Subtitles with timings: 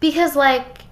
[0.00, 0.82] because like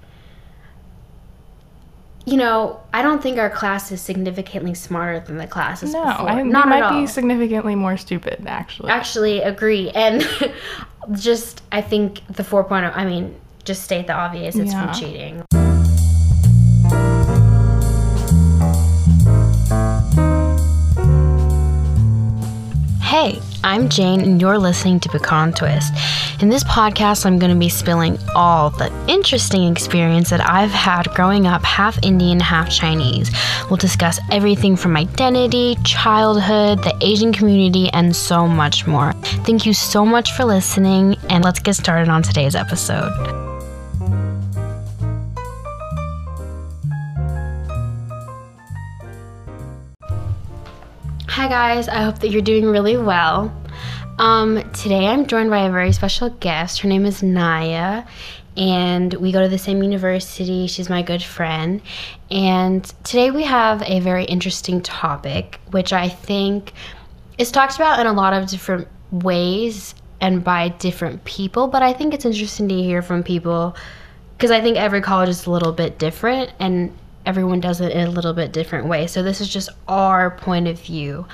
[2.28, 6.28] you know, I don't think our class is significantly smarter than the classes No, before.
[6.28, 7.00] I, we Not might at all.
[7.02, 8.90] be significantly more stupid, actually.
[8.90, 9.90] Actually, agree.
[9.90, 10.28] And
[11.12, 14.92] just, I think the 4.0, I mean, just state the obvious, it's Yeah.
[14.92, 15.44] from cheating.
[23.00, 25.92] Hey, I'm Jane, and you're listening to Pecan Twist.
[26.40, 31.10] In this podcast, I'm going to be spilling all the interesting experience that I've had
[31.14, 33.28] growing up half Indian, half Chinese.
[33.68, 39.14] We'll discuss everything from identity, childhood, the Asian community, and so much more.
[39.44, 43.10] Thank you so much for listening, and let's get started on today's episode.
[51.28, 51.86] Hi, guys.
[51.86, 53.54] I hope that you're doing really well.
[54.18, 56.80] Um, today I'm joined by a very special guest.
[56.80, 58.04] Her name is Naya,
[58.56, 60.66] and we go to the same university.
[60.68, 61.82] She's my good friend.
[62.30, 66.72] And today we have a very interesting topic, which I think
[67.36, 71.92] is talked about in a lot of different ways and by different people, but I
[71.92, 73.76] think it's interesting to hear from people
[74.38, 76.96] because I think every college is a little bit different and
[77.26, 79.06] everyone does it in a little bit different way.
[79.06, 81.26] So this is just our point of view.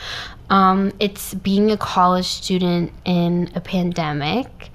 [0.50, 4.70] Um, it's being a college student in a pandemic.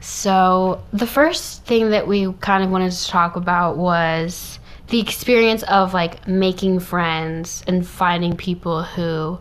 [0.00, 5.62] So the first thing that we kind of wanted to talk about was the experience
[5.64, 9.38] of like making friends and finding people who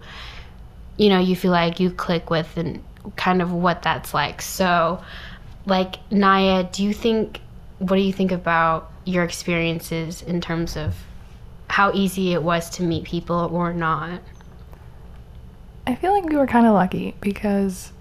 [0.98, 2.84] you know you feel like you click with and
[3.16, 4.42] kind of what that's like.
[4.42, 5.02] So
[5.66, 7.40] like Naya, do you think
[7.80, 10.96] what do you think about your experiences in terms of
[11.78, 14.20] how easy it was to meet people or not?
[15.86, 17.92] I feel like we were kind of lucky because,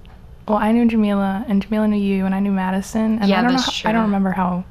[0.48, 3.18] well, I knew Jamila and Jamila knew you, and I knew Madison.
[3.18, 3.72] And Yeah, I don't that's know.
[3.72, 3.90] true.
[3.90, 4.64] I don't remember how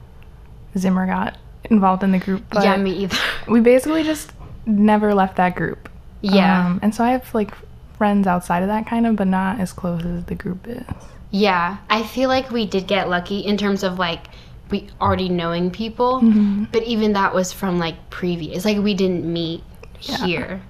[0.76, 3.16] Zimmer got involved in the group, but yeah, me either.
[3.48, 4.32] we basically just
[4.66, 5.88] never left that group.
[6.22, 6.66] yeah.
[6.66, 7.54] Um, and so I have like
[8.00, 10.82] friends outside of that kind of, but not as close as the group is.
[11.30, 14.22] Yeah, I feel like we did get lucky in terms of like
[14.72, 16.66] we already knowing people, Mm-hmm.
[16.72, 18.66] but even that was from like previous.
[18.66, 19.64] Like we didn't meet
[20.02, 20.26] Yeah.
[20.26, 20.62] here.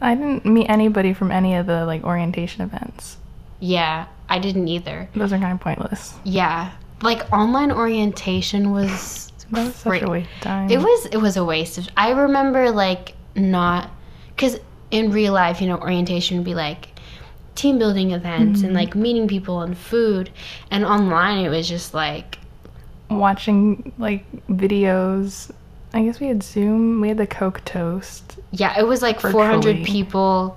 [0.00, 3.18] I didn't meet anybody from any of the like orientation events.
[3.60, 5.08] Yeah, I didn't either.
[5.14, 6.14] Those are kind of pointless.
[6.24, 9.28] Yeah, like online orientation was.
[9.52, 10.70] That was such a waste of time.
[10.70, 11.86] It was it was a waste of.
[11.96, 13.90] I remember like not
[14.34, 14.58] because
[14.90, 16.88] in real life, you know, orientation would be like
[17.54, 20.30] team building events and like meeting people and food,
[20.70, 22.38] and online it was just like
[23.18, 25.50] watching like videos.
[25.94, 27.00] I guess we had Zoom.
[27.00, 28.38] We had the Coke Toast.
[28.50, 29.32] yeah, it was like Virtually.
[29.32, 30.56] 400 people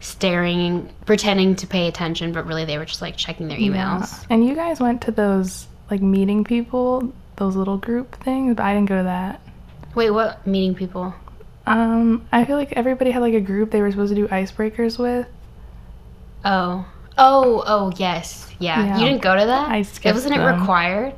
[0.00, 4.10] staring, pretending to pay attention, but really they were just like checking their emails.
[4.10, 4.26] Yeah.
[4.30, 8.74] And you guys went to those like meeting people, those little group things, but I
[8.74, 9.40] didn't go to that.
[9.94, 11.14] Wait, what meeting people?
[11.66, 14.98] Um, I feel like everybody had like a group they were supposed to do icebreakers
[14.98, 15.28] with.
[16.44, 16.84] Oh.
[17.18, 18.50] Oh, oh, yes.
[18.58, 18.84] Yeah.
[18.84, 18.98] Yeah.
[18.98, 19.68] You didn't go to that?
[19.68, 21.14] I It skipped wasn't it required?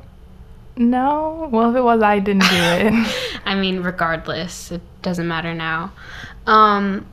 [0.77, 3.39] No, well if it was, I didn't do it.
[3.45, 5.91] I mean, regardless, it doesn't matter now.
[6.47, 7.05] Um,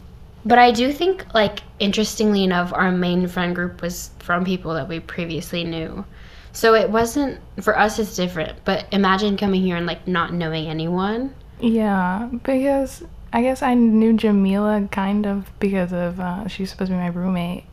[0.45, 4.89] but I do think, like, interestingly enough, our main friend group was from people that
[4.89, 6.05] we previously knew.
[6.53, 8.65] So it wasn't, for us, it's different.
[8.65, 11.35] But imagine coming here and, like, not knowing anyone.
[11.61, 16.91] yeah, because I guess I knew Jamila kind of because of uh, she was supposed
[16.91, 17.65] to be my roommate.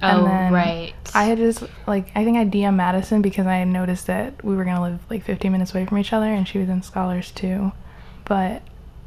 [0.00, 0.92] And Oh, then right.
[1.14, 4.64] I had just like I think I DM Madison because I noticed that we were
[4.64, 7.72] gonna live like 15 minutes away from each other, and she was in scholars too.
[8.24, 8.62] But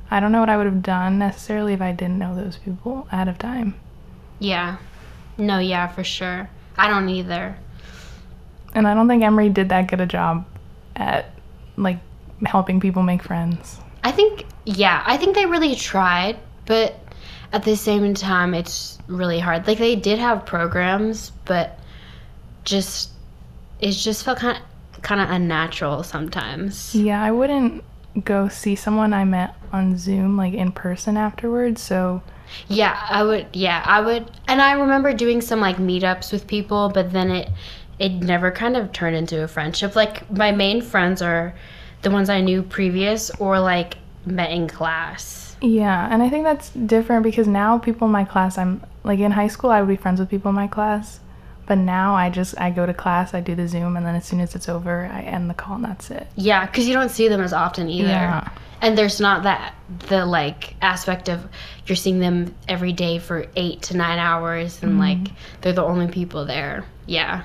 [0.09, 3.07] I don't know what I would have done necessarily if I didn't know those people
[3.11, 3.75] out of time.
[4.39, 4.77] yeah.
[5.37, 6.49] No, yeah, for sure.
[6.77, 7.55] I don't either.
[8.75, 10.45] And I don't think Emory did that good a job
[10.95, 11.31] at
[11.77, 11.97] like
[12.45, 13.79] helping people make friends.
[14.03, 16.95] I think, yeah, I think they really tried, but
[17.53, 19.67] at the same time, it's really hard.
[19.67, 21.79] Like they did have programs, but
[22.63, 23.09] just
[23.79, 26.93] it just felt kind of kind of unnatural sometimes.
[26.95, 27.83] Yeah, I wouldn't
[28.23, 31.81] go see someone I met on Zoom like in person afterwards.
[31.81, 32.21] So
[32.67, 33.47] Yeah, I would.
[33.53, 34.29] Yeah, I would.
[34.47, 37.49] And I remember doing some like meetups with people, but then it
[37.99, 39.95] it never kind of turned into a friendship.
[39.95, 41.53] Like my main friends are
[42.01, 43.95] the ones I knew previous or like
[44.25, 45.40] met in class.
[45.61, 49.31] Yeah, and I think that's different because now people in my class, I'm like in
[49.31, 51.19] high school, I would be friends with people in my class,
[51.67, 54.25] but now I just I go to class, I do the Zoom, and then as
[54.25, 56.27] soon as it's over, I end the call and that's it.
[56.35, 58.09] Yeah, because you don't see them as often either.
[58.09, 58.49] Yeah.
[58.81, 59.75] And there's not that
[60.09, 61.47] the like aspect of
[61.85, 65.27] you're seeing them every day for eight to nine hours and like
[65.61, 66.83] they're the only people there.
[67.05, 67.43] Yeah.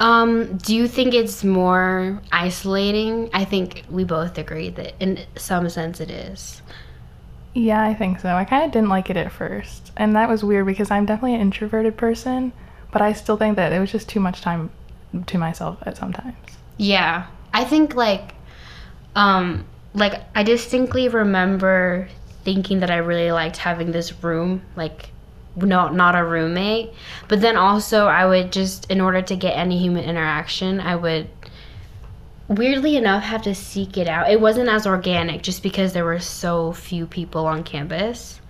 [0.00, 3.30] Um, do you think it's more isolating?
[3.32, 6.60] I think we both agree that in some sense it is.
[7.54, 8.34] Yeah, I think so.
[8.34, 9.92] I kind of didn't like it at first.
[9.96, 12.52] And that was weird because I'm definitely an introverted person,
[12.92, 14.70] but I still think that it was just too much time
[15.26, 16.36] to myself at sometimes.
[16.76, 17.26] Yeah.
[17.52, 18.34] I think like
[19.14, 19.64] um
[19.94, 22.08] like I distinctly remember
[22.42, 25.10] thinking that I really liked having this room like
[25.54, 26.92] no not a roommate,
[27.28, 31.28] but then also I would just in order to get any human interaction, I would
[32.48, 34.30] weirdly enough have to seek it out.
[34.30, 38.40] It wasn't as organic just because there were so few people on campus.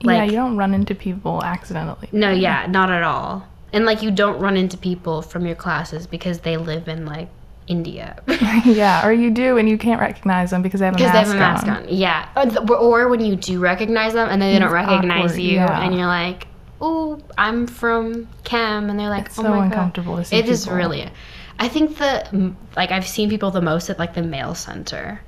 [0.00, 2.08] yeah, you don't run into people accidentally.
[2.12, 3.46] No, yeah, not at all.
[3.72, 7.28] And like you don't run into people from your classes because they live in like
[7.66, 8.20] India.
[8.64, 11.32] yeah, or you do and you can't recognize them because they have a because mask
[11.32, 11.94] they have a mask on.
[11.94, 15.54] Yeah, or, or when you do recognize them and then they don't recognize awkward, you,
[15.54, 15.80] yeah.
[15.80, 16.46] and you're like,
[16.80, 20.48] "Oh, I'm from Chem," and they're like, It's "Oh so my uncomfortable to god." It
[20.48, 20.76] is people.
[20.76, 21.10] really.
[21.60, 25.20] I think the like I've seen people the most at like the mail center,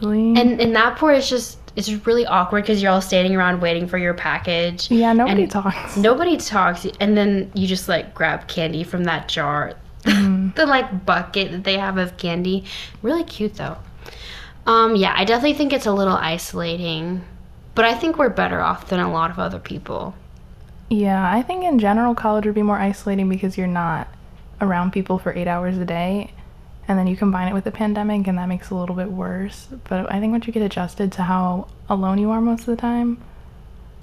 [0.00, 0.34] Really?
[0.40, 3.86] and in that part it's just it's really awkward because you're all standing around waiting
[3.88, 4.90] for your package.
[4.90, 5.96] yeah, nobody talks.
[5.96, 9.72] Nobody talks, and then you just like grab candy from that jar,
[10.04, 10.54] Mhm.
[10.54, 12.64] the like bucket that they have of candy.
[13.02, 13.76] Really cute though.
[14.66, 17.22] Um, yeah, I definitely think it's a little isolating,
[17.74, 20.14] but I think we're better off than a lot of other people.
[20.90, 24.06] Yeah, I think in general college would be more isolating because you're not
[24.62, 26.32] around people for eight hours a day.
[26.88, 29.10] And then you combine it with the pandemic, and that makes it a little bit
[29.12, 29.68] worse.
[29.88, 32.76] But I think once you get adjusted to how alone you are most of the
[32.76, 33.18] time,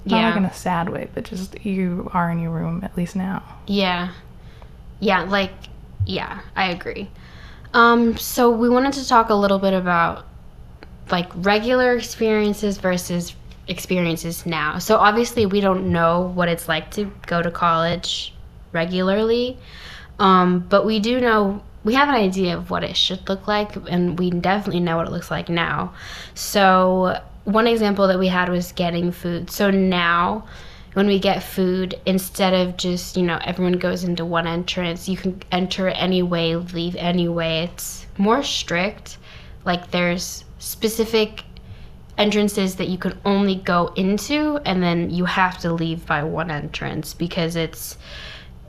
[0.06, 2.96] not Yeah, like in a sad way, but just you are in your room at
[2.96, 3.42] least now.
[3.66, 4.12] yeah,
[4.98, 5.22] yeah.
[5.24, 5.52] Like,
[6.06, 7.10] yeah, I agree.
[7.74, 10.24] Um, so we wanted to talk a little bit about
[11.10, 13.34] like regular experiences versus
[13.68, 14.78] experiences now.
[14.78, 18.34] So obviously we don't know what it's like to go to college
[18.72, 19.58] regularly.
[20.20, 23.74] Um, but we do know we have an idea of what it should look like
[23.88, 25.94] and we definitely know what it looks like now.
[26.34, 29.50] So one example that we had was getting food.
[29.50, 30.46] So now
[30.92, 35.16] when we get food, instead of just, you know, everyone goes into one entrance, you
[35.16, 37.62] can enter any way, leave any way.
[37.64, 39.16] It's more strict.
[39.64, 41.44] Like there's specific
[42.18, 46.50] entrances that you can only go into and then you have to leave by one
[46.50, 47.96] entrance because it's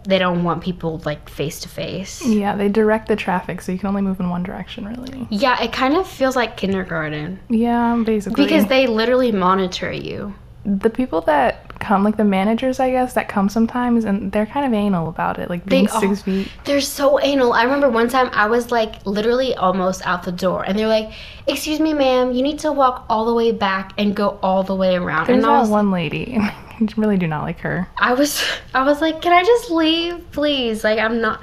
[0.03, 2.25] they don't want people like face to face.
[2.25, 5.27] Yeah, they direct the traffic so you can only move in one direction, really.
[5.29, 8.43] Yeah, it kind of feels like kindergarten Yeah, basically.
[8.45, 10.33] because they literally monitor you.
[10.63, 14.63] the people that come, like the managers, I guess, that come sometimes, and they're kind
[14.67, 16.23] of anal about it, like being They six are.
[16.23, 16.47] feet.
[16.65, 17.53] They're so anal.
[17.53, 21.11] I remember one time I was like literally almost out the door, and they're like,
[21.47, 24.75] "Excuse me, ma'am, you need to walk all the way back and go all the
[24.75, 26.37] way around." There's and I that was, one lady.
[26.81, 27.87] I really do not like her.
[27.97, 28.43] I was,
[28.73, 31.41] I was like, "Can I just leave, please?" Like, I'm not.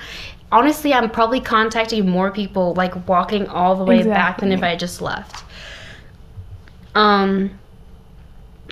[0.50, 4.76] Honestly, I'm probably contacting more people like walking all the way back than if I
[4.76, 5.44] just left.
[6.94, 7.58] Um,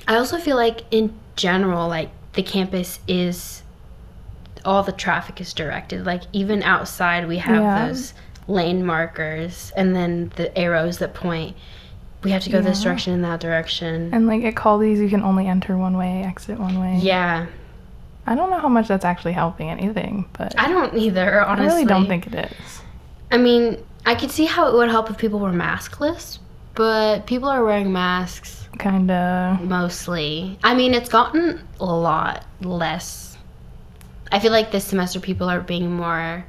[0.08, 3.62] I also feel like in general, like the campus is
[4.64, 6.04] all the traffic is directed.
[6.06, 7.88] Like even outside, we have Yeah.
[7.88, 8.14] those
[8.48, 11.56] lane markers and then the arrows that point.
[12.22, 14.10] We have to go this direction and that direction.
[14.12, 16.98] And like at Kaldi's, you can only enter one way, exit one way.
[17.00, 17.46] yeah,
[18.26, 21.44] I don't know how much that's actually helping anything, but I don't either.
[21.44, 22.80] Honestly, I really don't think it is.
[23.30, 26.38] I mean, I could see how it would help if people were maskless,
[26.74, 29.58] but people are wearing masks Kinda.
[29.62, 30.58] mostly.
[30.64, 33.36] I mean, it's gotten a lot less.
[34.32, 36.44] I feel like this semester people are being more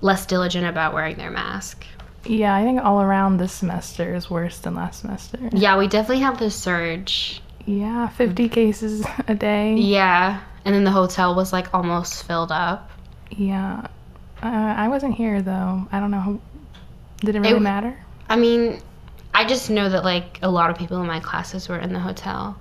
[0.00, 1.86] less diligent about wearing their mask.
[2.26, 5.38] Yeah, I think all around this semester is worse than last semester.
[5.52, 7.42] Yeah, we definitely have the surge.
[7.66, 9.74] Yeah, 50 cases a day.
[9.74, 12.90] Yeah, and then the hotel was like almost filled up.
[13.30, 13.86] Yeah.
[14.42, 15.86] Uh, I wasn't here though.
[15.92, 16.20] I don't know.
[16.20, 16.40] How,
[17.20, 17.98] did it really It- matter?
[18.28, 18.80] I mean,
[19.34, 22.00] I just know that like a lot of people in my classes were in the
[22.00, 22.58] hotel.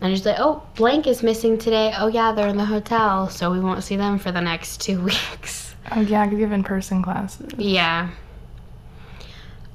[0.00, 1.94] And just like, oh, blank is missing today.
[1.96, 5.00] Oh yeah, they're in the hotel, so we won't see them for the next two
[5.04, 5.76] weeks.
[5.92, 7.52] Oh yeah, because you have in-person classes.
[7.56, 8.10] Yeah.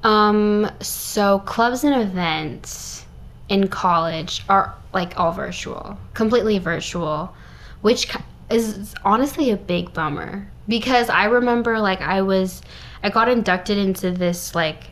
[0.08, 0.70] Um.
[0.80, 3.04] So clubs and events
[3.48, 7.34] in college are like all virtual, completely virtual,
[7.82, 8.08] which
[8.50, 12.62] is honestly a big bummer because I remember like I was,
[13.02, 14.84] I got inducted into this like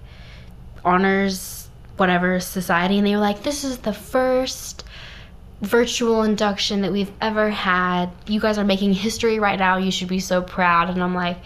[0.84, 4.84] honors whatever society, and they were like, this is the first
[5.62, 8.10] virtual induction that we've ever had.
[8.26, 9.78] You guys are making history right now.
[9.78, 10.90] You should be so proud.
[10.90, 11.38] And I'm like,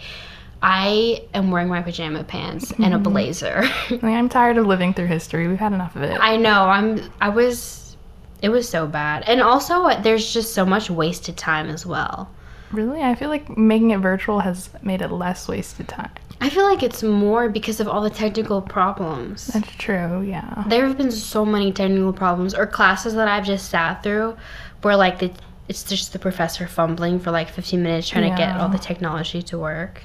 [0.61, 3.63] I am wearing my pajama pants and a blazer.
[3.89, 5.47] Like, I'm tired of living through history.
[5.47, 6.17] We've had enough of it.
[6.19, 6.63] I know.
[6.65, 7.11] I'm.
[7.19, 7.97] I was.
[8.41, 12.29] It was so bad, and also uh, there's just so much wasted time as well.
[12.71, 13.01] Really?
[13.01, 16.09] I feel like making it virtual has made it less wasted time.
[16.39, 19.47] I feel like it's more because of all the technical problems.
[19.47, 20.63] That's true, yeah.
[20.67, 24.37] There have been so many technical problems or classes that I've just sat through
[24.81, 25.31] where like the,
[25.67, 29.41] it's just the professor fumbling for like 15 minutes trying to get all the technology
[29.43, 30.01] to work.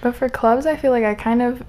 [0.00, 1.62] But for clubs, I feel like I kind of.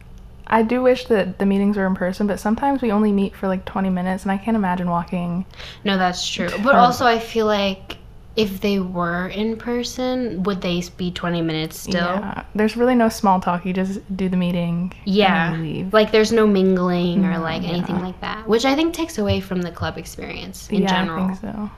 [0.47, 3.47] I do wish that the meetings were in person, but sometimes we only meet for
[3.47, 5.45] like 20 minutes, and I can't imagine walking.
[5.85, 6.49] No, that's true.
[6.63, 7.97] But also I feel like
[8.35, 11.93] if they were in person, would they be 20 minutes still?
[11.93, 12.43] Yeah.
[12.55, 13.65] There's really no small talk.
[13.65, 14.93] You just do the meeting.
[15.05, 15.85] Yeah.
[15.91, 19.41] Like there's no mingling or No, like anything like that, which I think takes away
[19.41, 21.25] from the club experience in yeah, general.
[21.25, 21.71] I think so.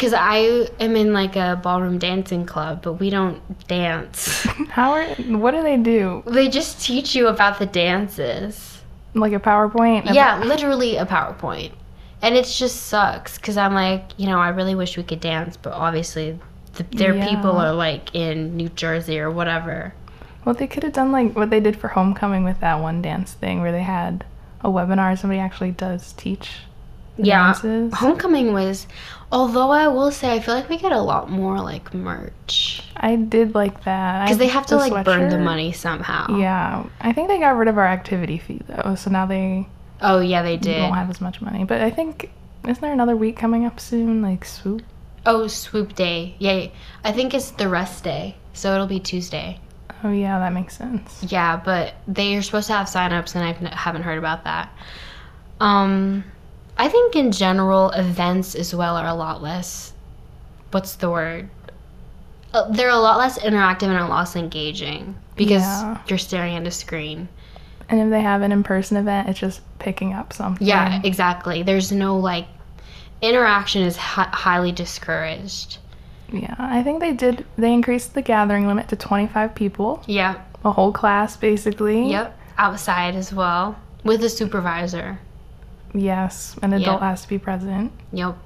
[0.00, 3.38] Because I am in like a ballroom dancing club, but we don't
[3.68, 4.44] dance.
[4.70, 5.04] How are.
[5.36, 6.22] What do they do?
[6.26, 8.80] they just teach you about the dances.
[9.12, 10.14] Like a PowerPoint?
[10.14, 11.72] Yeah, literally a PowerPoint.
[12.22, 15.58] And it just sucks because I'm like, you know, I really wish we could dance,
[15.58, 16.38] but obviously
[16.76, 17.28] the, their Yeah.
[17.28, 19.92] people are like in New Jersey or whatever.
[20.46, 23.34] Well, they could have done like what they did for homecoming with that one dance
[23.34, 24.24] thing where they had
[24.62, 25.18] a webinar.
[25.18, 26.60] Somebody actually does teach
[27.24, 27.54] Yeah.
[27.92, 28.86] Homecoming was,
[29.32, 32.82] although I will say, I feel like we get a lot more like merch.
[32.96, 34.24] I did like that.
[34.24, 36.36] Because they have to the like burn the money somehow.
[36.38, 39.66] Yeah, I think they got rid of our activity fee though, so now they
[40.02, 40.76] Oh, yeah, they did.
[40.78, 41.64] don't have as much money.
[41.64, 42.30] But I think
[42.64, 44.22] isn't there another week coming up soon?
[44.22, 44.82] Like swoop.
[45.26, 46.34] Oh, swoop day.
[46.38, 46.68] Yeah,
[47.04, 48.36] I think it's the rest day.
[48.52, 49.60] So it'll be Tuesday.
[50.02, 51.22] Oh yeah, that makes sense.
[51.28, 54.70] Yeah, but they are supposed to have signups, and I haven't heard about that.
[55.60, 56.24] Um,
[56.80, 59.92] I think in general, events as well are a lot less.
[60.70, 61.50] What's the word?
[62.54, 65.98] Uh, they're a lot less interactive and a lot less engaging because Yeah.
[66.08, 67.28] you're staring at a screen.
[67.90, 70.66] And if they have an in-person event, it's just picking up something.
[70.66, 71.62] Yeah, exactly.
[71.62, 72.46] There's no like
[73.20, 75.78] interaction is hi- highly discouraged.
[76.32, 77.44] Yeah, I think they did.
[77.58, 80.36] They increased the gathering limit to 25 people, Yeah.
[80.64, 82.10] a whole class basically.
[82.10, 82.38] Yep.
[82.56, 85.18] Outside as well with a supervisor.
[85.92, 87.08] Yes, an adult Yeah.
[87.10, 87.92] has to be present.
[88.12, 88.36] Yep.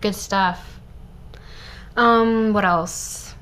[0.00, 0.80] Good stuff.
[1.96, 3.34] Um, what else?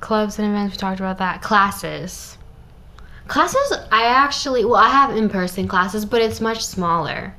[0.00, 1.42] Clubs and events, we talked about that.
[1.42, 2.38] Classes.
[3.28, 7.34] Classes, I actually, well, I have in person classes, but it's much smaller.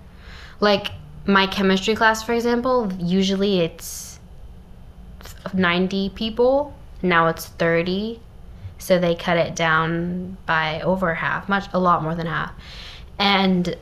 [0.60, 0.92] Like
[1.26, 4.20] my chemistry class, for example, usually it's
[5.54, 6.74] 90 people.
[7.02, 8.20] Now it's 30.
[8.80, 12.52] So they cut it down by over half, much, a lot more than half.
[13.20, 13.76] And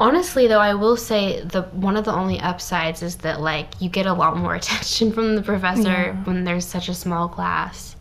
[0.00, 3.88] honestly though i will say the one of the only upsides is that like you
[3.88, 6.24] get a lot more attention from the professor Yeah.
[6.24, 7.94] when there's such a small class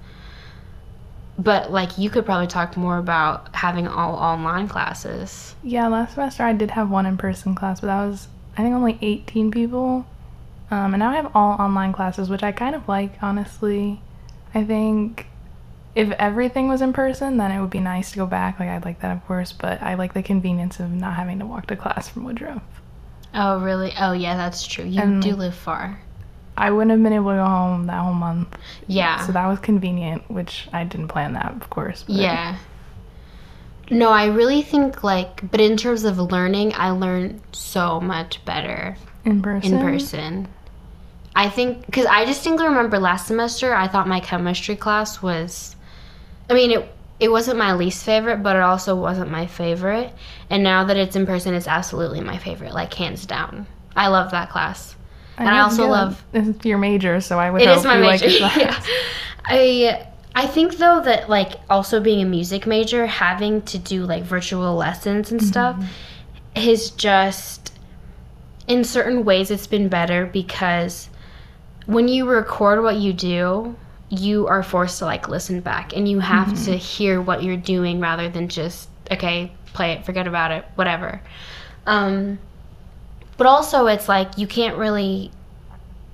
[1.38, 6.42] but like you could probably talk more about having all online classes Yeah, last semester
[6.44, 8.28] I did have one in-person class, but that was
[8.58, 10.06] I think only 18 people.
[10.70, 14.00] Um, and now I have all online classes, which I kind of like, honestly.
[14.54, 15.26] I think
[15.96, 18.60] if everything was in person, then it would be nice to go back.
[18.60, 21.46] Like I'd like that, of course, but I like the convenience of not having to
[21.46, 22.64] walk to class from Woodruff.
[23.36, 26.00] oh really oh yeah that's true you And, do live far
[26.56, 28.56] I wouldn't have been able to go home that whole month,
[28.88, 30.30] yeah so that was convenient.
[30.30, 32.04] Which I didn't plan that, of course.
[32.04, 32.58] But yeah
[33.92, 38.96] no i really think like but in terms of learning i learned so much better
[39.26, 39.74] in person.
[39.74, 40.48] in person.
[41.36, 45.76] I think because I distinctly remember last semester I thought my chemistry class was,
[46.50, 50.12] I mean it it wasn't my least favorite, but it also wasn't my favorite.
[50.50, 53.66] And now that it's in person, it's absolutely my favorite, like hands down.
[53.96, 54.96] I love that class.
[55.38, 58.28] And I also love- It's your major, so I would It is my major.
[58.28, 58.84] like yeah.
[59.46, 64.24] I I think though that like also being a music major, having to do like
[64.24, 66.68] virtual lessons and stuff mm-hmm.
[66.70, 67.72] is just
[68.68, 71.10] in certain ways it's been better because
[71.86, 73.76] when you record what you do,
[74.20, 78.00] you are forced to like listen back and you have to hear what you're doing
[78.00, 81.22] rather than just okay, play it, forget about it, whatever.
[81.86, 82.40] Um
[83.38, 85.32] but also it's like you can't really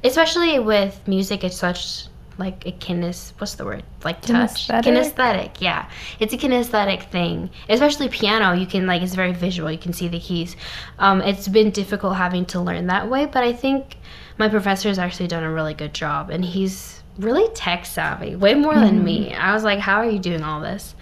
[0.03, 2.05] especially with music it's such
[2.37, 3.83] like a kines what's the word?
[4.05, 4.67] Like touch.
[4.67, 4.83] Kinesthetic?
[4.83, 5.89] kinesthetic yeah.
[6.19, 7.49] It's a kinesthetic thing.
[7.67, 10.55] Especially piano you can like it's very visual you can see the keys.
[10.99, 13.97] Um, it's been difficult having to learn that way but i think
[14.37, 18.55] my professor has actually done a really good job and he's really tech savvy way
[18.55, 19.33] more than me.
[19.33, 20.95] I was like how are you doing all this?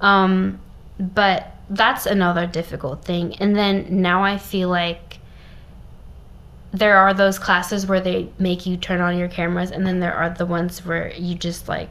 [0.00, 0.60] Um,
[0.98, 3.34] but that's another difficult thing.
[3.36, 5.18] And then now i feel like
[6.72, 10.12] there are those classes where they make you turn on your cameras and then there
[10.14, 11.88] are the ones where you just like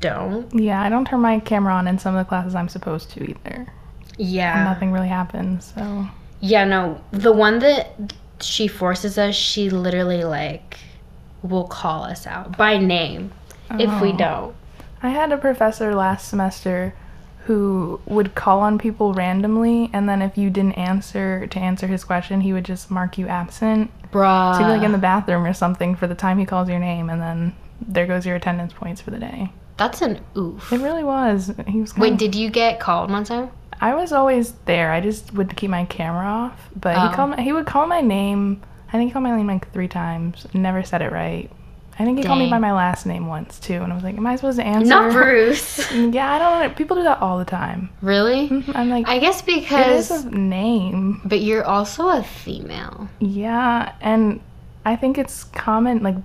[0.00, 0.52] don't.
[0.54, 3.30] Yeah, I don't turn my camera on in some of the classes I'm supposed to
[3.30, 3.66] either.
[4.16, 4.64] yeah.
[4.64, 6.06] Nothing really happens, so.
[6.40, 10.78] Yeah no the one that she forces us she literally like
[11.42, 13.32] will call us out by name
[13.78, 14.16] if we Oh.
[14.16, 14.54] don't.
[15.02, 16.94] I had a professor last semester
[17.46, 22.04] who would call on people randomly, and then if you didn't answer to answer his
[22.04, 23.90] question, he would just mark you absent.
[24.12, 24.58] Bruh.
[24.58, 27.08] You'd be like in the bathroom or something for the time he calls your name,
[27.08, 29.50] and then there goes your attendance points for the day.
[29.78, 30.70] That's an oof.
[30.72, 31.50] It really was.
[31.66, 31.96] He was.
[31.96, 33.48] Wait, of- did you get called one time?
[33.80, 34.92] I was always there.
[34.92, 36.68] I just would keep my camera off.
[36.78, 37.08] But Oh.
[37.08, 37.30] he called.
[37.30, 38.60] My, he would call my name.
[38.92, 40.46] I think he called my name like three times.
[40.52, 41.50] Never said it right.
[41.98, 44.16] I think he called me by my last name once too, and I was like,
[44.16, 45.90] "Am I supposed to answer?" Not Bruce.
[45.92, 46.74] Yeah, I don't know.
[46.74, 47.90] People do that all the time.
[48.00, 48.48] really?
[48.48, 50.10] Mhm, I'm like, I guess because.
[50.10, 51.20] is a name.
[51.24, 53.08] but you're also a female.
[53.18, 54.40] Yeah, and
[54.86, 56.02] I think it's common.
[56.02, 56.16] Like,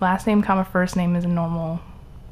[0.00, 1.80] last name, comma, first name is a normal.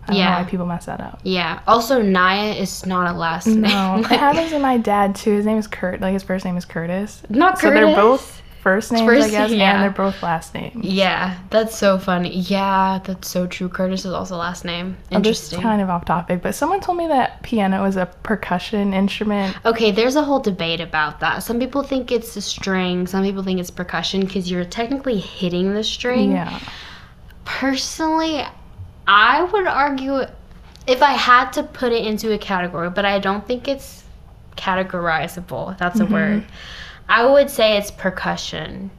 [0.05, 0.31] I don't Yeah.
[0.31, 1.19] know why people mess that up.
[1.25, 1.61] Yeah.
[1.67, 4.05] Also, Naya is not a last No, name.
[4.05, 5.33] it happens to my dad too.
[5.33, 6.01] His name is Kurt.
[6.01, 7.23] Like his first name is Curtis.
[7.29, 7.81] Not So Curtis.
[7.87, 9.75] they're both first names, First- I guess, yeah.
[9.75, 10.85] and they're both last names.
[10.85, 12.35] Yeah, that's so funny.
[12.35, 13.69] Yeah, that's so true.
[13.69, 14.97] Curtis is also last name.
[14.97, 15.61] Oh, this is Interesting.
[15.61, 19.55] kind of off topic, but someone told me that piano is a percussion instrument.
[19.67, 21.43] Okay, there's a whole debate about that.
[21.43, 25.75] Some people think it's a string, some people think it's percussion because you're technically hitting
[25.75, 26.33] the string.
[26.33, 26.59] Yeah.
[27.45, 28.43] Personally,
[29.07, 30.23] I would argue
[30.87, 34.05] if I had to put it into a category, but I don't think it's
[34.57, 36.15] categorizable, that's a mm-hmm.
[36.15, 36.45] word.
[37.09, 38.91] I would say it's percussion.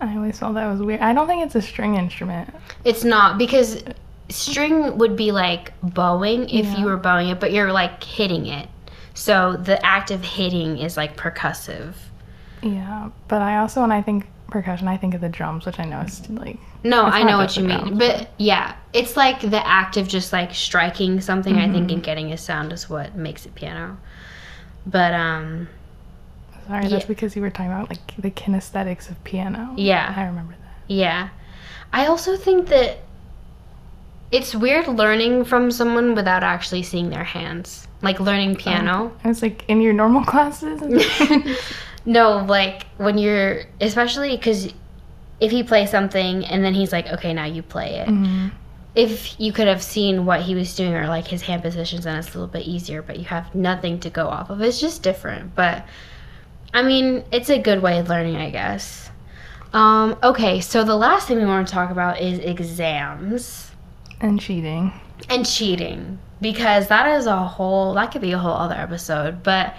[0.00, 1.00] I always thought that was weird.
[1.00, 2.54] I don't think it's a string instrument.
[2.84, 3.82] It's not because
[4.30, 6.78] string would be like bowing if Yeah.
[6.78, 8.68] you were bowing it, but you're like hitting it.
[9.12, 11.94] So the act of hitting is like percussive.
[12.62, 15.84] Yeah, but I also when I think percussion, I think of the drums, which I
[15.84, 17.78] know is like No, I know what you mean.
[17.80, 22.02] drums, But yeah, it's like the act of just like striking something, I think, and
[22.02, 23.98] getting a sound is what makes it piano.
[24.86, 25.68] But um
[26.70, 26.88] sorry, Yeah.
[26.90, 29.74] that's because you were talking about like the kinesthetics of piano.
[29.76, 30.12] Yeah.
[30.16, 30.74] I remember that.
[30.94, 31.28] yeah.
[31.92, 32.98] I also think that
[34.30, 37.88] it's weird learning from someone without actually seeing their hands.
[38.00, 39.12] Like learning piano.
[39.24, 40.80] I was like in your normal classes.
[42.06, 44.72] no, like when you're, especially because
[45.40, 48.08] if he plays something and then he's like, okay, now you play it.
[48.08, 48.52] Mhm.
[48.94, 52.16] If you could have seen what he was doing or like his hand positions, then
[52.16, 54.60] it's a little bit easier, but you have nothing to go off of.
[54.62, 55.54] It's just different.
[55.56, 55.84] But
[56.72, 59.10] I mean, it's a good way of learning, I guess.
[59.72, 63.70] Um, okay, so the last thing we want to talk about is exams
[64.20, 64.92] And cheating.
[65.28, 69.42] and cheating because that is a whole, that could be a whole other episode.
[69.42, 69.74] But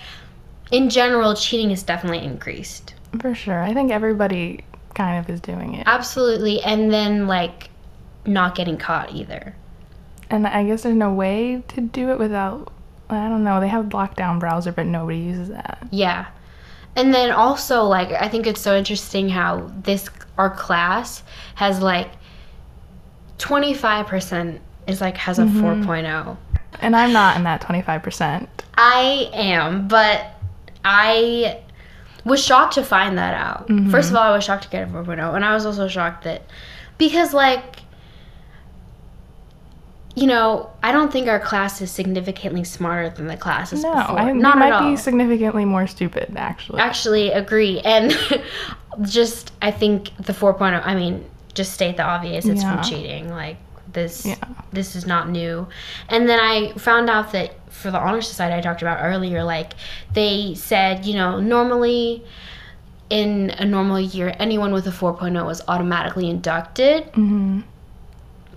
[0.72, 2.94] in general, cheating has definitely increased.
[3.20, 3.62] For sure.
[3.62, 5.84] I think everybody kind of is doing it.
[5.88, 6.62] Absolutely.
[6.62, 7.70] And then, like,
[8.26, 9.56] not getting caught either.
[10.30, 12.72] And I guess there's no way to do it without
[13.10, 15.86] I don't know, they have lockdown browser but nobody uses that.
[15.92, 16.28] Yeah.
[16.96, 21.24] And then also, like, I think it's so interesting how this, our class
[21.56, 22.10] has, like,
[23.38, 25.62] 25% is, like, has a Mhm.
[25.62, 26.38] 4.0.
[26.82, 28.48] And I'm not in that 25%.
[28.78, 30.26] I am, but
[30.84, 31.60] I
[32.26, 33.68] was shocked to find that out.
[33.68, 33.90] Mhm.
[33.92, 36.24] First of all, I was shocked to get a 4.0, and I was also shocked
[36.24, 36.44] that
[36.98, 37.82] because like
[40.15, 44.19] you know, I don't think our class is significantly smarter than the classes No, before.
[44.19, 44.89] I Not we might all.
[44.91, 46.80] be significantly more stupid actually.
[46.82, 47.80] Actually, agree.
[47.82, 48.17] And
[49.04, 52.76] just I think the 4.0, I mean, just state the obvious, it's Yeah.
[52.82, 53.30] from cheating.
[53.30, 53.58] Like
[53.93, 54.36] this Yeah.
[54.74, 55.67] this is not new.
[56.10, 59.74] And then I found out that for the honor society I talked about earlier, like
[60.13, 62.24] they said, you know, normally
[63.10, 67.12] in a normal year, anyone with a 4.0 was automatically inducted.
[67.13, 67.63] Mhm.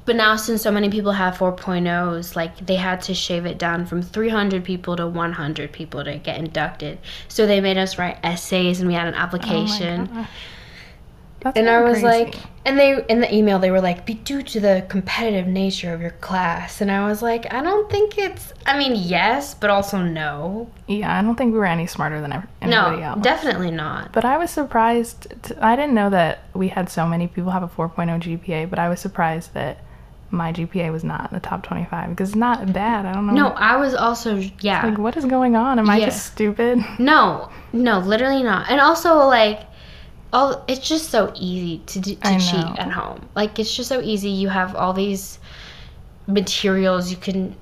[0.06, 3.86] But now, since so many people have 4.0s, like they had to shave it down
[3.86, 6.98] from 300 people to 100 people to get inducted.
[7.28, 10.26] So they made us write essays and we had an Oh application.
[11.40, 12.06] That's and I was crazy.
[12.06, 15.92] like, and they in the email they were like, be due to the competitive nature
[15.92, 16.80] of your class.
[16.80, 18.54] And I was like, I don't think it's.
[18.64, 20.70] I mean, yes, but also no.
[20.86, 23.22] Yeah, I don't think we were any smarter than ev- anybody no, else.
[23.22, 24.12] definitely not.
[24.12, 25.52] But I was surprised.
[25.60, 28.88] I didn't know that we had so many people have a 4.0 GPA, but I
[28.88, 29.78] was surprised that
[30.34, 33.06] my GPA was not in the top 25 because it's not bad.
[33.06, 33.32] I don't know.
[33.32, 34.84] No, I was also yeah.
[34.86, 35.78] Like, what is going on?
[35.78, 36.84] Am I just stupid?
[36.98, 38.70] No, no, literally not.
[38.70, 39.60] And also, like,
[40.32, 43.28] all it's just so easy to do, to cheat at home.
[43.34, 44.30] Like, it's just so easy.
[44.30, 45.38] You have all these
[46.26, 47.54] materials you can,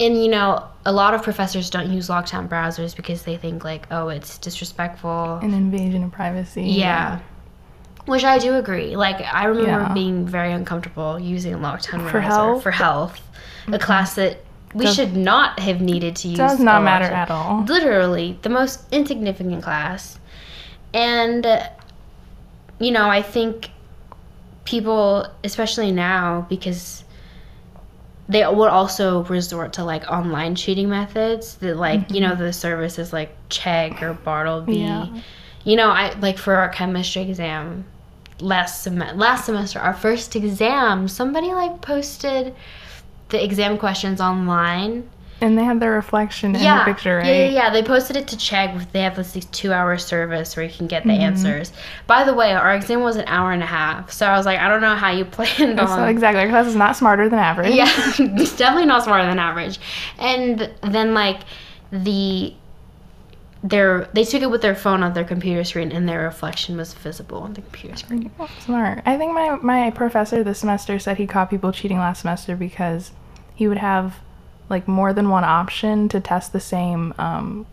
[0.00, 3.86] and you know, a lot of professors don't use lockdown browsers because they think like,
[3.90, 5.36] oh, it's disrespectful.
[5.42, 6.62] An invasion of privacy.
[6.64, 7.20] yeah.
[8.06, 8.96] Which I do agree.
[8.96, 9.92] Like I remember Yeah.
[9.94, 12.62] being very uncomfortable using a lockdown For health?
[12.62, 13.20] for health,
[13.72, 14.38] a class that
[14.74, 16.36] we Does- should not have needed to use.
[16.38, 17.62] Does not matter at all.
[17.64, 20.18] literally the most insignificant class
[20.92, 21.68] and uh,
[22.80, 23.70] you know i think
[24.64, 27.04] people, especially now, because
[28.28, 33.12] they would also resort to like online cheating methods that like you know the services
[33.12, 34.76] like Chegg or Bartleby.
[34.78, 35.06] Yeah.
[35.64, 37.84] You know, I like for our chemistry exam
[38.40, 42.54] last sem- last semester, our first exam, somebody like posted
[43.30, 45.08] the exam questions online.
[45.40, 47.26] And they had their reflection in yeah, the picture, right?
[47.26, 47.70] yeah, yeah, yeah.
[47.70, 48.90] They posted it to Chegg.
[48.92, 51.20] They have this like, two-hour service where you can get the Mm-hmm.
[51.22, 51.72] answers.
[52.06, 54.58] By the way, our exam was an hour and a half, so I was like,
[54.60, 55.88] I don't know how you planned on.
[55.88, 57.74] So exactly, our class is not smarter than average.
[57.74, 59.78] Yeah, it's definitely not smarter than average.
[60.18, 61.40] And then like
[61.92, 62.54] the
[63.64, 66.92] their they took it with their phone on their computer screen and their reflection was
[66.92, 68.30] visible on the computer screen.
[68.60, 69.02] Smart.
[69.06, 73.12] I think my my professor this semester said he caught people cheating last semester because
[73.54, 74.16] he would have
[74.68, 77.66] like more than one option to test the same um,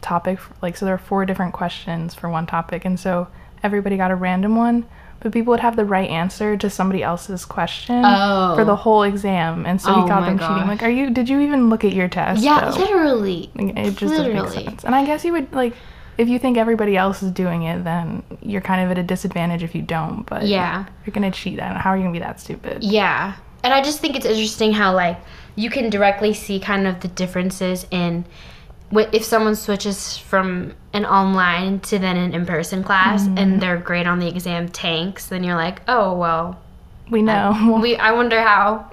[0.00, 0.38] topic.
[0.62, 3.28] Like so, there are four different questions for one topic, and so
[3.62, 4.86] everybody got a random one.
[5.24, 8.54] But people would have the right answer to somebody else's question Oh.
[8.54, 8.76] for the oh.
[8.76, 10.68] whole exam, and so Oh he caught my them cheating.
[10.68, 11.08] Like, are you?
[11.08, 12.42] Did you even look at your test?
[12.42, 12.76] Yeah, though?
[12.78, 13.50] literally.
[13.54, 14.84] Like, it just doesn't make sense.
[14.84, 15.74] And I guess you would like
[16.18, 19.62] if you think everybody else is doing it, then you're kind of at a disadvantage
[19.62, 20.24] if you don't.
[20.24, 20.84] But Yeah.
[21.04, 21.58] you're gonna cheat.
[21.58, 22.84] I how are you gonna be that stupid.
[22.84, 23.32] Yeah.
[23.62, 25.18] And I just think it's interesting how like
[25.56, 28.26] you can directly see kind of the differences in
[28.92, 33.38] if someone switches from an online to then an in-person class mm-hmm.
[33.38, 36.60] and their grade on the exam tanks, then you're like, "Oh, well,
[37.10, 37.78] We know.
[37.82, 38.90] we I wonder how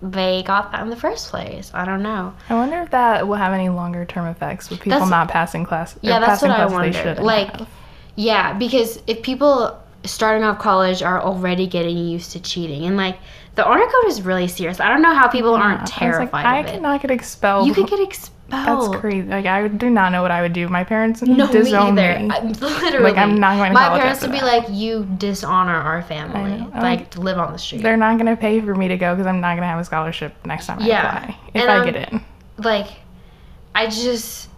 [0.00, 1.70] they got that in the first place.
[1.74, 2.32] I don't know.
[2.48, 5.64] I wonder if that will have any longer term effects with people That's- not passing
[5.64, 5.96] class.
[6.02, 7.16] Yeah, that's what I wonder.
[7.20, 7.68] Like, have.
[8.14, 13.18] yeah, because if people starting off college are already getting used to cheating, and like
[13.56, 14.78] the honor code is really serious.
[14.78, 16.72] I don't know how people I aren't terrified I of it.
[16.74, 17.66] cannot get expelled.
[17.66, 18.34] You can get expelled.
[18.50, 19.28] That's crazy.
[19.28, 20.68] Like I do not know what I would do.
[20.68, 22.18] My parents No, me disown either.
[22.20, 22.30] me.
[22.30, 24.46] I, literally, like I'm not going to My parents would be that.
[24.46, 28.60] like, "You dishonor our family, like, to live on the street." They're not gonna pay
[28.62, 31.18] for me to go because I'm not gonna have a scholarship next time I Yeah.
[31.24, 32.20] apply if And, I um, get in.
[32.56, 32.86] Like,
[33.74, 34.48] I just,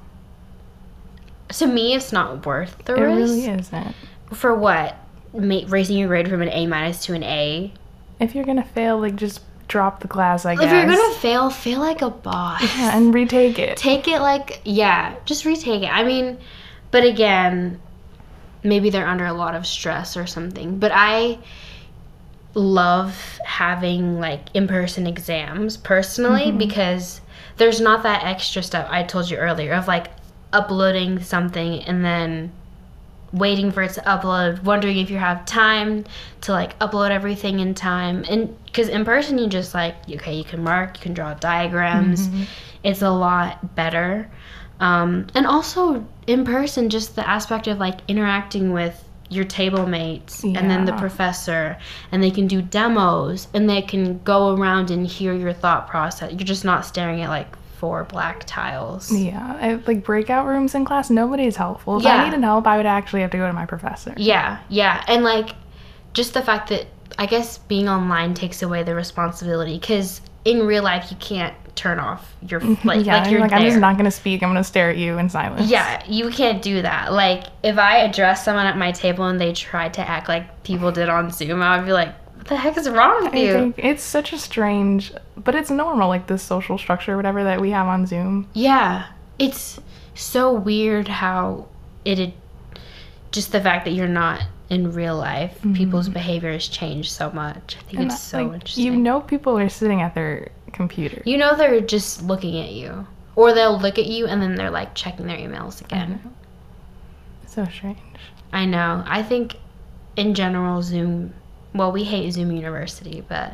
[1.49, 3.17] to me, it's not worth the It risk.
[3.17, 3.95] really isn't.
[4.33, 4.97] For what?
[5.35, 7.73] Ma- raising your grade from an A minus to an A.
[8.21, 10.73] If you're gonna fail, like just drop the class, I If guess.
[10.73, 12.61] you're gonna fail, fail like a boss.
[12.63, 13.77] yeah, and retake it.
[13.79, 16.37] take it like yeah just retake it i mean
[16.91, 17.81] but again
[18.65, 21.39] maybe they're under a lot of stress or something but i
[22.55, 26.59] love having like in-person exams personally mm-hmm.
[26.59, 27.21] because
[27.57, 30.09] there's not that extra stuff i told you earlier of like
[30.53, 32.53] uploading something and then
[33.33, 36.05] waiting for it to upload wondering if you have time
[36.41, 38.25] to like upload everything in time.
[38.29, 42.29] And because in person you just like okay you can mark you can draw diagrams.
[42.83, 44.31] It's a lot better.
[44.81, 50.43] Um, and also in person just the aspect of like interacting with your table mates
[50.43, 51.79] and then the professor
[52.11, 56.33] and they can do demos and they can go around and hear your thought process.
[56.33, 60.85] You're just not staring at like four black tiles Yeah, I, like breakout rooms in
[60.85, 61.97] class, nobody's helpful.
[61.97, 62.17] If Yeah.
[62.17, 64.13] I needed help, I would actually have to go to my professor.
[64.19, 65.03] Yeah, yeah.
[65.09, 65.51] And like
[66.13, 66.87] just the fact that
[67.19, 71.99] I guess being online takes away the responsibility cuz in real life you can't turn
[71.99, 72.87] off your mm-hmm.
[72.87, 73.61] like yeah, like you're like there.
[73.61, 74.43] I'm just not gonna speak.
[74.43, 75.71] I'm gonna stare at you in silence.
[75.71, 77.15] yeah, you can't do that.
[77.15, 80.93] Like if I address someone at my table and they tried to act like people
[80.93, 83.53] did on Zoom, I would be like, "What the heck is wrong with I you?"
[83.53, 87.61] think it's such a strange, but it's normal, like this social structure, or whatever that
[87.61, 88.49] we have on Zoom.
[88.55, 89.07] Yeah,
[89.39, 89.79] it's
[90.15, 91.67] so weird how
[92.05, 92.33] it
[93.31, 97.77] just the fact that you're not in real life, people's behavior has changed so much.
[97.77, 98.03] I think Mm-hmm.
[98.03, 98.85] And, it's so like, interesting.
[98.85, 101.23] You know, people are sitting at their computer.
[101.27, 103.07] You know they're just looking at you.
[103.37, 106.35] Or they'll look at you and then they're like checking their emails again.
[107.47, 107.99] So strange.
[108.53, 109.03] I know.
[109.07, 109.57] I think
[110.17, 111.35] in general Zoom
[111.75, 113.53] well, we hate Zoom University, but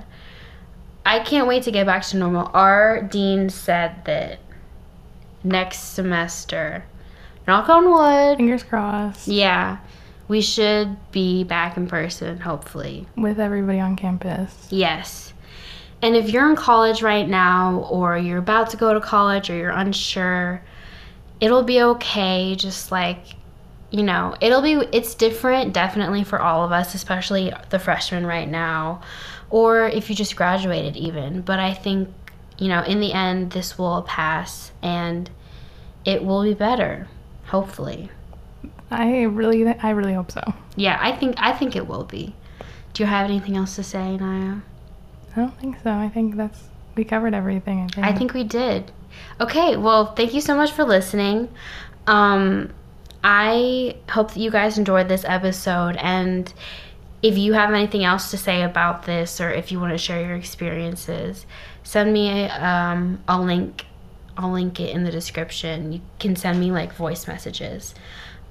[1.05, 2.51] I can't wait to get back to normal.
[2.55, 4.39] Our dean said that
[5.45, 6.85] next semester,
[7.47, 9.29] knock on wood, Fingers crossed.
[9.29, 9.79] yeah,
[10.29, 13.07] we should be back in person, hopefully.
[13.17, 14.67] With everybody on campus.
[14.71, 15.33] Yes.
[16.03, 19.57] And if you're in college right now, or you're about to go to college, or
[19.57, 20.61] you're unsure,
[21.41, 22.55] it'll be okay.
[22.57, 23.19] Just like,
[23.97, 28.47] you know, it'll be, it's different definitely for all of us, especially the freshmen right
[28.47, 29.01] now,
[29.49, 31.41] or if you just graduated even.
[31.41, 32.11] But I think,
[32.59, 35.31] you know, in the end, this will pass and
[36.05, 37.09] it will be better,
[37.47, 38.11] hopefully.
[38.91, 40.43] I really, I really hope so.
[40.77, 42.35] Yeah, I think, I think it will be.
[42.93, 44.57] Do you have anything else to say, Naya?
[45.35, 45.91] I don't think so.
[45.91, 46.65] I think that's
[46.97, 47.81] we covered everything.
[47.81, 48.07] I think.
[48.07, 48.93] I think we did.
[49.41, 51.49] Okay, well, thank you so much for listening.
[52.07, 52.75] Um,
[53.29, 55.97] I hope that you guys enjoyed this episode.
[55.97, 56.53] And
[57.25, 60.21] if you have anything else to say about this or if you want to share
[60.21, 61.45] your experiences,
[61.83, 63.85] send me a, um, a link.
[64.37, 65.93] I'll link it in the description.
[65.93, 67.97] You can send me like voice messages.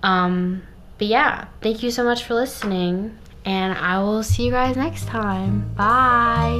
[0.04, 0.64] Um,
[0.98, 5.06] but yeah, thank you so much for listening, and I will see you guys next
[5.06, 5.74] time.
[5.76, 6.60] Bye.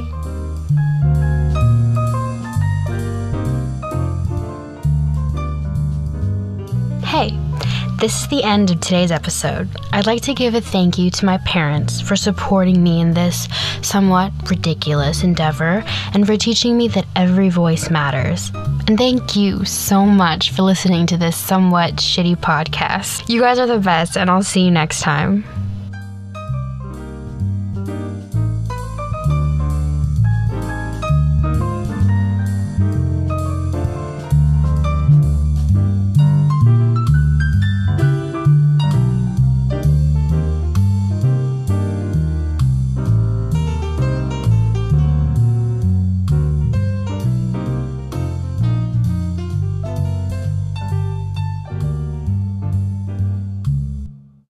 [7.04, 7.38] Hey,
[7.98, 9.68] this is the end of today's episode.
[9.92, 13.48] I'd like to give a thank you to my parents for supporting me in this
[13.82, 15.82] somewhat ridiculous endeavor
[16.12, 18.50] and for teaching me that every voice matters.
[18.86, 23.28] And thank you so much for listening to this somewhat shitty podcast.
[23.28, 25.44] You guys are the best, and I'll see you next time.